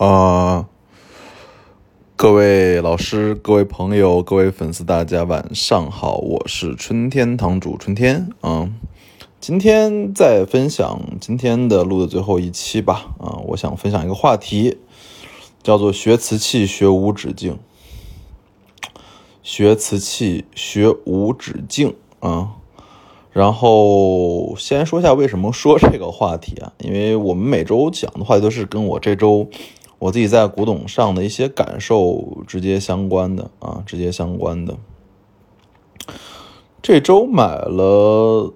[0.00, 0.66] 啊，
[2.16, 8.70] 各位老师、各位朋友、各位粉丝，大家晚上好，我是春天堂主春天啊。
[9.40, 14.78] 今天再分享今天的录的最后一期吧啊，我想分享一个话题，
[15.62, 17.58] 叫做学瓷器学无止境。
[19.42, 22.52] 学瓷器学无止境啊。
[23.32, 26.72] 然后先说一下为什么说这个话题啊？
[26.78, 29.48] 因为我们每周讲的话题都是跟我这周
[30.00, 34.76] 我自己在古董上的一些感受直接相关的啊，直接相关的。
[36.80, 38.54] 这周买了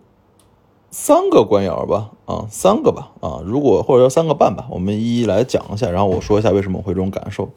[0.91, 7.51] 三个官窑吧，啊，三个吧，啊，如果或者说三个半吧，我们一一来讲一下，然后我说一下为什么会这种感受。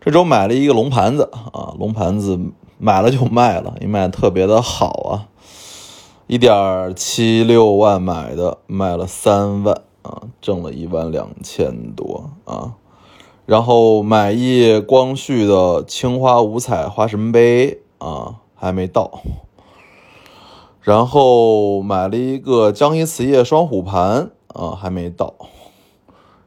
[0.00, 2.40] 这周买了一个龙盘子啊，龙盘子
[2.78, 5.28] 买了就卖了，因为卖的特别的好啊。
[6.26, 12.72] 一点七六万买的，卖了三万啊，挣了一万两千多啊。
[13.44, 19.22] 然后买一光绪的青花五彩花神杯啊，还没到。
[20.80, 25.34] 然后买了一个江阴瓷业双虎盘啊，还没到。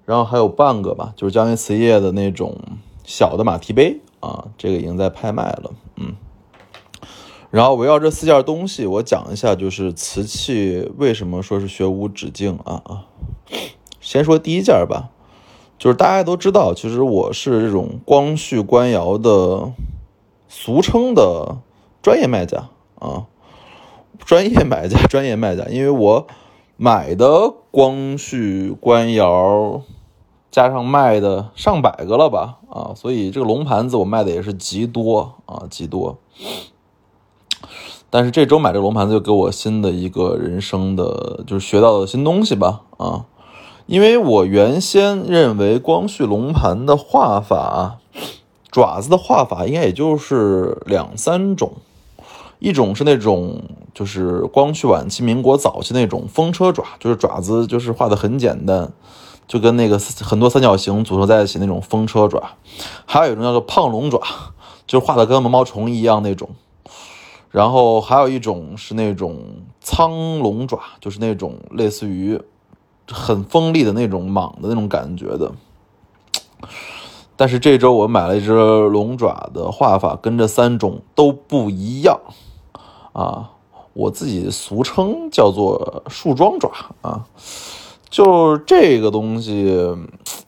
[0.06, 2.58] 然后还有半个吧，就是江阴瓷业的那种
[3.04, 6.16] 小的马蹄杯啊，这个已经在拍卖了，嗯。
[7.50, 13.06] 然后围绕这四件东西，我讲一下，就是瓷器为什么说是学无止境啊啊！
[14.02, 15.10] 先说第一件吧，
[15.78, 19.74] 就是大家都知道，其实我是这种光绪官窑的
[20.48, 21.58] 俗称的
[22.02, 23.26] 专业卖家啊，
[24.20, 26.28] 专业买家、专业卖家，因为我
[26.78, 29.82] 买的光绪官窑
[30.50, 36.18] 加上卖的上百个了吧啊，所以这个龙盘子我卖的也是极多啊，极多。
[38.10, 43.26] 但是这周买这龙盘子就给我新的一个人生的，就是学到的新东西吧啊！
[43.88, 48.00] 因为我原先认为光绪龙盘的画法，
[48.72, 51.74] 爪子的画法应该也就是两三种，
[52.58, 53.62] 一种是那种
[53.94, 58.92] 就是光绪晚期、民国早期那种风车爪，就是爪子就是画的很简单，
[59.48, 62.40] 就跟那个很多三角形组合在一起那种风车爪；
[63.06, 64.20] 还有一种叫做胖龙爪，
[64.88, 66.50] 就是画的跟毛毛虫一样那种。
[67.52, 69.38] 然后还有一种是那种
[69.80, 72.42] 苍龙爪，就是那种类似于
[73.12, 75.52] 很锋利的那种蟒的那种感觉的。
[77.36, 82.20] 但是这周我买了一只龙爪的画法，跟这三种都不一样
[83.14, 83.52] 啊！
[83.94, 86.72] 我自己俗称叫做树桩爪
[87.02, 87.26] 啊，
[88.10, 89.78] 就这个东西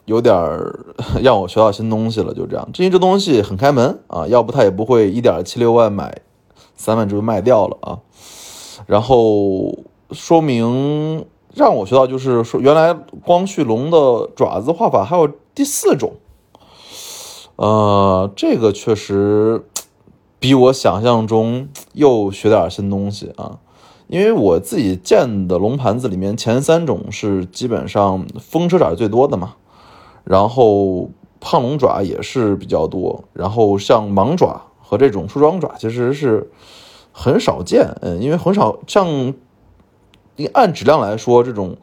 [0.05, 0.35] 有点
[1.21, 2.33] 让我学到新东西了。
[2.33, 6.21] 就这样，因为这东西很开门啊，要不他也不会一点七六万买。
[6.79, 7.97] 三万就卖掉了啊，
[8.85, 9.75] 然后
[10.11, 11.25] 说明
[11.57, 12.93] 让我学到就是说，原来
[13.25, 16.13] 光绪龙的爪子画法还有第四种，
[17.55, 19.65] 呃，这个确实
[20.39, 23.59] 比我想象中又学点新东西啊，
[24.07, 29.55] 因为我自己建的龙盘子里面前三种是基本上风车爪最多的嘛，
[30.23, 31.09] 然后
[31.39, 34.61] 胖龙爪也是比较多，然后像蟒爪。
[34.89, 36.49] 和这种梳妆爪其实是
[37.11, 39.33] 很少见，嗯，因为很少像，
[40.37, 41.75] 你按质量来说，这种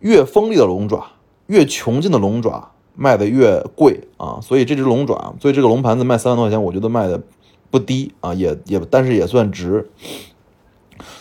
[0.00, 1.06] 越锋利的龙爪、
[1.46, 7.20] 越穷劲的龙爪卖的越贵啊，所以这只龙爪，所以这个龙盘子卖三万多块钱，我觉得卖的
[7.70, 9.90] 不低啊，也也，但是也算值。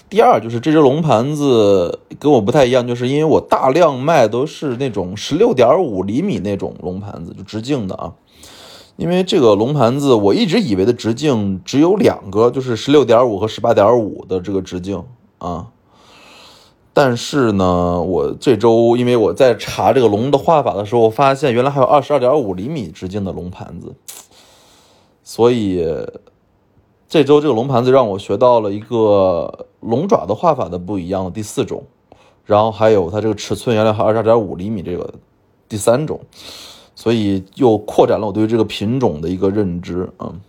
[0.10, 8.14] 第二就是这只龙盘子跟我不太一样，就是因为我大量卖都是那种十六点五厘米那种龙盘子，就直径的啊。
[8.96, 15.04] 因为这个龙盘子，我一直以为的直径只有两个，就是十六点五和十八点五的这个直径
[15.38, 15.68] 啊。
[16.98, 23.94] 但是呢，我这周因为我在查这个龙的画法的时候，我发现原来还有二十二点五厘米直径的龙盘子。
[25.22, 25.86] 所以
[27.08, 31.84] 这周这个龙盘子让我学到了一个龙爪的画法的不一样的第四种，
[32.46, 35.14] 然后还有它这个尺寸原来还二十二点五厘米这个
[35.70, 36.20] 第三种。
[36.96, 40.42] 所以又扩展了我对于这个品种的一个认知嗯。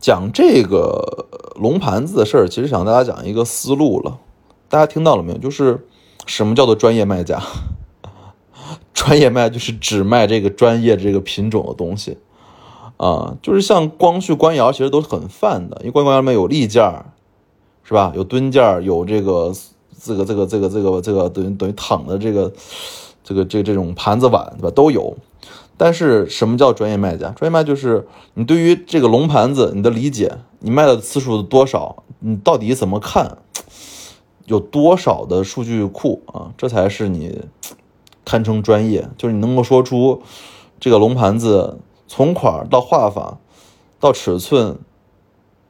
[0.00, 4.18] 讲这个龙盘子的事儿，其实想大家讲一个思路了。
[4.74, 5.38] 大家听到了没有？
[5.38, 5.86] 就是
[6.26, 7.40] 什么叫做专业卖家？
[8.92, 12.18] 专业卖就是只卖这个专业这个品种的东西
[12.96, 13.36] 啊。
[13.40, 17.12] 就是像光绪官窑，其实都是很泛的，因为官窑里面有立件儿，
[17.84, 18.12] 是吧？
[18.16, 19.52] 有墩件儿，有这个
[20.02, 22.52] 这个这个这个这个这个等于等于躺的这个。
[23.26, 25.16] 这个这这种盘子碗对吧都有，
[25.78, 27.30] 但是什么叫专业卖家？
[27.30, 33.38] 专业卖就是你对于这个龙盘子你的理解，你卖的次数多少，你到底怎么看，
[34.46, 36.52] 有多少的数据库啊？
[36.56, 37.42] 这才是你
[38.24, 40.22] 堪称专业，就是你能够说出
[40.78, 43.38] 这个龙盘子从款到画法，
[43.98, 44.78] 到尺寸，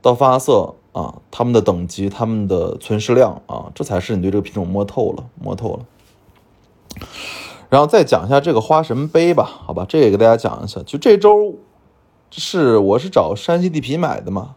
[0.02, 5.80] 到发色啊，它们的等级，它们的存世量啊，这才是你对这个品种摸透了，摸透了。
[7.70, 10.80] 然后再讲一下这个花神杯吧，好吧，这也给大家讲一下。
[10.86, 11.56] 就这周
[12.30, 14.54] 是我是找山西地皮买的嘛，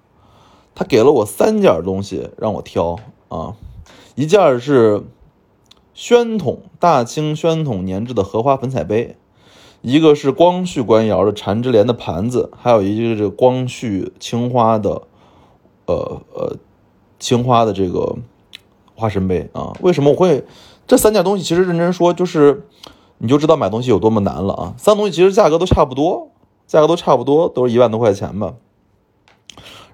[0.76, 3.00] 他给了我三件东西让我挑
[3.30, 3.56] 啊，
[4.18, 5.04] 一件是
[5.94, 9.16] 宣统大清宣统年制的荷花粉彩杯，
[9.82, 15.04] 一个是光绪官窑的缠枝莲的盘子，还有一个是光绪青花的，
[15.86, 16.56] 呃呃
[17.20, 18.16] 青花的这个
[18.96, 19.72] 花神杯啊。
[19.82, 20.44] 为什么我会
[20.88, 21.44] 这三件东西？
[21.44, 22.66] 其实认真说就是。
[23.20, 24.76] 你就知道买东西有多么难了啊！
[24.78, 26.30] 三东西其实价格都差不多，
[26.68, 28.54] 价格都差不多，都是一万多块钱吧。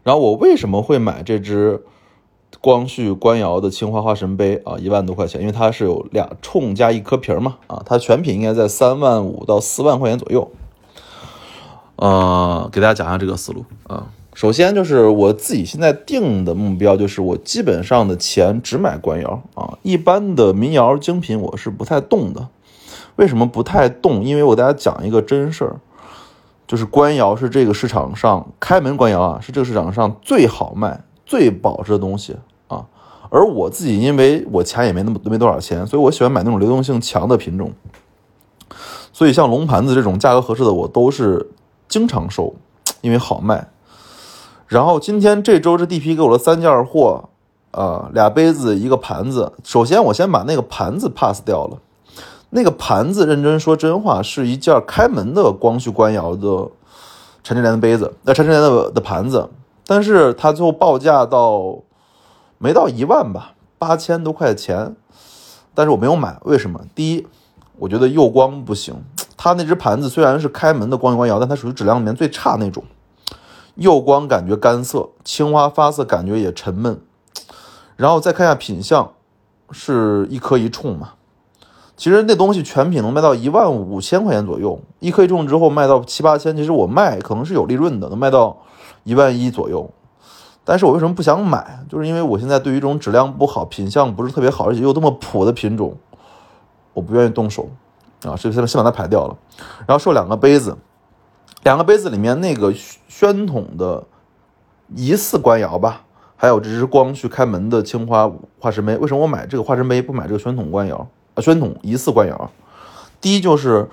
[0.03, 1.85] 然后我为什么会买这只
[2.61, 4.77] 光绪官窑的青花花神杯啊？
[4.77, 10.51] 一万多块钱，因为它是有俩冲加一颗瓶嘛啊，它全品应该在三万五到四万块钱左右。
[11.95, 14.07] 呃，给大家讲一下这个思路啊。
[14.33, 22.47] 首先就是我自己现在定的目标就是我基本上的钱只买官窑啊，一般的民窑精品我是不太动的。
[23.15, 24.23] 为什么不太动？
[24.23, 25.75] 因为我给大家讲一个真事儿，
[26.65, 32.35] 就是官窑是这个市场上开门官窑啊，是这个市场上最好卖、最保值的东西
[32.67, 32.85] 啊。
[33.29, 37.71] 而我自己，因为我钱也没那么没多少钱，所以我喜欢买那种流动性强的品种。
[39.11, 41.49] 所以像龙盘子这种价格合适的，我都是
[41.87, 42.53] 经常收，
[43.01, 43.67] 因为好卖。
[44.67, 47.29] 然后今天这周这地皮给我了三件货，
[47.71, 49.53] 啊，俩杯子一个盘子。
[49.63, 51.77] 首先我先把那个盘子 pass 掉了。
[52.49, 56.69] 那个盘子，认真说真话，是一件开门的光绪官窑的
[57.43, 59.49] 陈志莲的杯子，那陈志莲的的盘子，
[59.85, 61.79] 但是它最后报价到
[62.57, 64.95] 没到一万吧，八千多块钱，
[65.73, 66.79] 但是我没有买，为什么？
[66.95, 67.27] 第一，
[67.77, 68.95] 我觉得釉光不行，
[69.35, 72.83] 它那只盘子虽然是开门的光绪官窑，但它属于质量里面最差那种，
[73.75, 77.01] 釉光感觉干涩，青花发色感觉也沉闷，
[77.95, 79.11] 然后再看一下品相，
[79.71, 81.13] 是一颗一冲嘛。
[81.95, 88.57] 其实那东西全品能卖到一万五千块钱左右，一颗一重之后卖到七八千，其实我卖可能是有利润的，能卖到
[89.03, 89.89] 一万一左右。
[90.65, 91.83] 但是我为什么不想买？
[91.89, 95.97] 就是因为我现在对于这种质量不好、品相不是特别好，而且又这么普的品种，
[96.93, 97.67] 我不愿意动手
[98.23, 99.35] 啊，所以现在先把它排掉了。
[99.85, 100.77] 然后收两个杯子，
[101.63, 102.73] 两个杯子里面那个
[103.09, 104.03] 宣统的
[104.95, 106.03] 疑似官窑吧，
[106.37, 108.95] 还有这只光绪开门的青花化石杯。
[108.95, 111.05] 为什么我买这个化石杯，不买这个宣统官窑？
[111.35, 112.51] 啊，宣统疑似官窑。
[113.19, 113.89] 第一就是，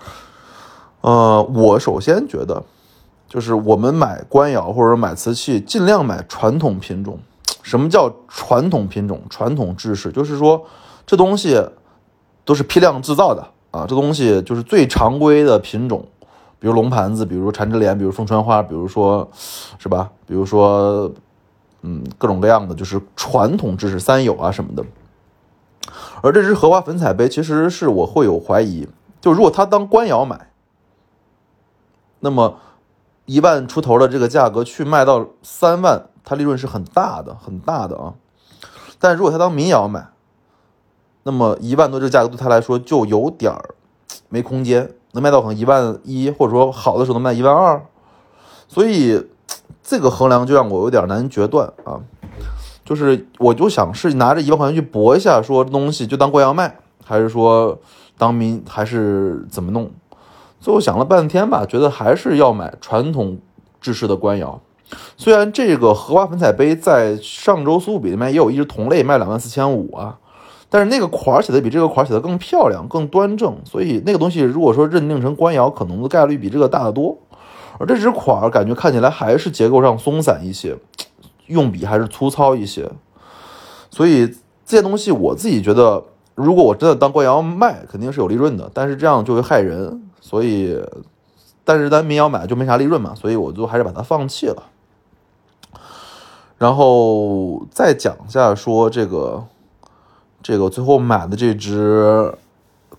[1.00, 2.62] 呃，我首先觉得，
[3.30, 7.16] 就是我们买官窑或者买瓷器，尽量买传统品种。
[7.62, 9.22] 什么叫传统品种？
[9.30, 10.66] 传统知识就是说，
[11.06, 11.64] 这东西
[12.44, 16.04] 都是批量制造的啊，这东西就是最常规的品种，
[16.58, 19.30] 比如龙盘子，比如缠枝莲，比如凤穿花，比如说，
[19.78, 20.10] 是吧？
[20.26, 21.12] 比如说，
[21.82, 24.84] 嗯，各种各样的就是传统知识，三友啊什么的。
[26.20, 28.88] 而这只荷花粉彩杯，其实是我会有怀疑，
[29.20, 30.50] 就如果它当官窑买，
[32.18, 32.56] 那么
[33.30, 38.14] 一万出头的这个价格去卖到三万，它利润是很大的，很大的啊。
[38.98, 40.08] 但如果他当民窑买，
[41.22, 43.76] 那么一万多这个价格对他来说就有点儿
[44.28, 47.80] 没空间，能卖到可能一万一，或者说好的时候能卖一万二，
[48.66, 49.24] 所以
[49.80, 52.00] 这个衡量就让我有点难决断啊。
[52.84, 57.78] 就是，我就想是拿着一万块钱去搏一下，说东西就当官窑卖，还是说
[58.18, 59.88] 当民，还是怎么弄？
[60.60, 63.38] 最后想了半天吧，觉得还是要买传统
[63.80, 64.60] 制式的官窑。
[65.16, 70.18] 虽然这个荷花粉彩杯在上周苏富比里面也有一只同类卖两万四千五啊，
[70.68, 77.18] 但是那个款写的比这个款写的更漂亮、更端正，所以那个东西如果说认定成官窑，可能的概率比这个大得多。
[77.78, 80.76] 而这只款感觉看起来还是结构上松散一些。
[81.46, 82.88] 用笔还是粗糙一些，
[83.90, 84.24] 所以
[84.64, 86.00] 这些东西我自己觉得，
[86.36, 90.80] 如果我真的当官窑卖，肯定是有利润的，但是这样就会害人，所以，
[91.64, 94.62] 但是咱民窑买就没啥利润嘛，所以我就还是把它放弃了。
[96.56, 99.42] 然后再讲一下说这个，
[100.40, 102.32] 这个最后买的这只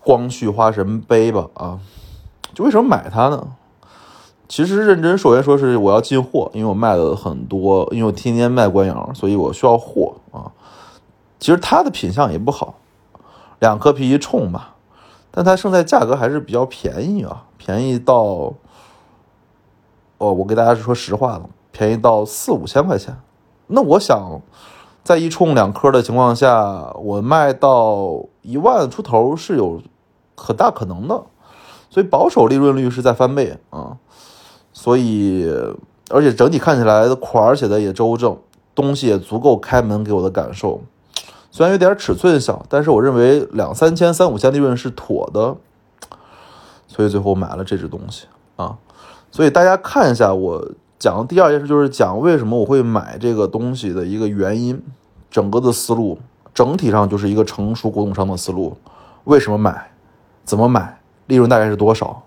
[0.00, 1.80] 光绪花神杯吧，啊，
[2.52, 3.56] 就为什么买它呢？
[4.46, 10.52] 其实认真说先说是我要进货，因为我卖了很多，因为我天天卖官窑，所以我需要货啊。
[11.40, 12.74] 其实它的品相也不好，
[13.58, 14.66] 两颗皮一冲嘛，
[15.32, 18.52] 但它胜在价格还是比较便宜啊，便宜到，
[20.18, 23.16] 哦，我给大家是说实话了，便宜到四五千块钱。
[23.66, 24.40] 那我想，
[25.02, 29.80] 在一冲两颗的情况下，我卖到一万出头是有
[30.36, 31.24] 很大可能的。
[31.88, 33.96] 所以保守利润率是在翻倍啊，
[34.72, 35.46] 所以
[36.10, 38.38] 而且整体看起来的款儿写的也周正，
[38.74, 40.80] 东西也足够开门给我的感受。
[41.54, 45.54] 虽然有点尺寸小，但是我认为两三千、三五千利润是妥的，
[46.88, 48.24] 所以最后买了这只东西
[48.56, 48.78] 啊。
[49.30, 54.82] 所以大家看一下，我讲的第二件事就是讲为什么我会买这个东西的一个原因，
[55.30, 56.18] 整个的思路
[56.54, 58.78] 整体上就是一个成熟古董商的思路。
[59.24, 59.90] 为什么买？
[60.44, 61.00] 怎么买？
[61.26, 62.22] 利润大概是多少？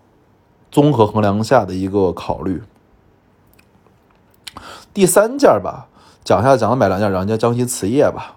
[0.72, 2.62] 综合衡量下的一个考虑。
[4.94, 5.88] 第三件吧，
[6.24, 8.36] 讲一下讲了买两件，两件江西瓷业吧。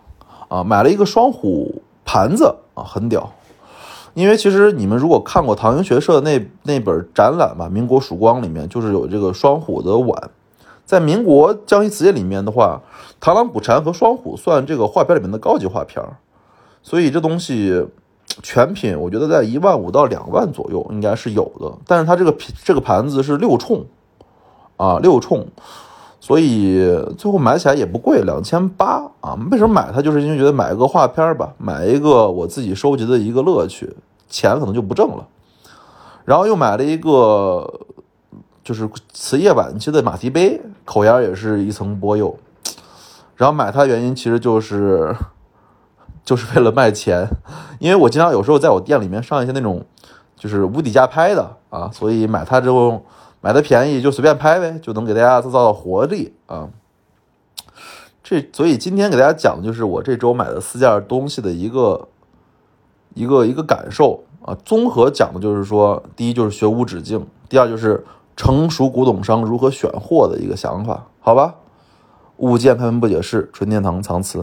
[0.48, 3.32] 啊，买了一个双虎盘子啊，很屌。
[4.14, 10.30] 因为其实你们如果看过唐英学社那那本展览吧，《民国曙光》里面就是有这个双虎的碗。
[10.84, 12.80] 在民国江西瓷业里面的话，
[13.20, 16.02] 螳螂捕蝉和双虎算这个画片里面的高级画片
[16.82, 17.86] 所以这东西
[18.42, 21.70] 全品我觉得在一万五到两万左右应该是有的。
[21.86, 23.84] 但是它这个这个盘子是六冲
[24.78, 25.46] 啊，六冲。
[26.20, 26.84] 所以
[27.16, 29.38] 最后买起来也不贵，两千八啊！
[29.52, 30.02] 为什么买它？
[30.02, 33.96] 就是因为觉得买个画片吧，买一个我自己收集的一个乐趣，
[34.28, 35.26] 钱可能就不挣了。
[36.24, 37.72] 然后又买了一个，
[38.64, 42.36] 就是瓷业晚期的马蹄杯，口沿也是一层玻釉。
[43.36, 45.14] 然后买它原因其实就是，
[46.24, 47.28] 就是为了卖钱，
[47.78, 49.86] 因为我经常有时候在我店里面上一些那种，
[50.36, 53.04] 就是无底价拍的啊，所以买它之后。
[53.40, 56.68] 买的便宜就随便拍呗，就能给大家制造活力啊！
[58.22, 62.08] 这所以今天给大家讲的就是我这周买的四件东西的一个
[63.14, 64.56] 一个一个感受啊。
[64.64, 68.04] 综合讲的就是说，第一就是学无止境，第二就是
[68.36, 71.54] 成熟古董商如何选货的一个想法，好吧？
[72.38, 74.40] 物见开门不解释，纯天堂藏词。